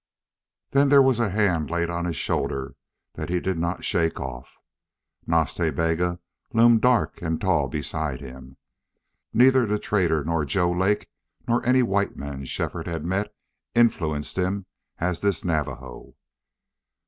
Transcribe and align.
Then 0.71 0.89
there 0.89 0.99
was 1.03 1.19
a 1.19 1.29
hand 1.29 1.69
laid 1.69 1.91
on 1.91 2.05
his 2.05 2.15
shoulder 2.15 2.73
that 3.13 3.29
he 3.29 3.39
did 3.39 3.59
not 3.59 3.85
shake 3.85 4.19
off. 4.19 4.57
Nas 5.27 5.53
Ta 5.53 5.69
Bega 5.69 6.19
loomed 6.53 6.81
dark 6.81 7.21
and 7.21 7.39
tall 7.39 7.67
beside 7.67 8.19
him. 8.19 8.57
Neither 9.31 9.67
the 9.67 9.77
trader 9.77 10.23
nor 10.23 10.43
Joe 10.43 10.71
Lake 10.71 11.07
nor 11.47 11.63
any 11.63 11.83
white 11.83 12.15
man 12.17 12.45
Shefford 12.45 12.87
had 12.87 13.05
met 13.05 13.31
influenced 13.75 14.39
him 14.39 14.65
as 14.97 15.21
this 15.21 15.45
Navajo. 15.45 16.15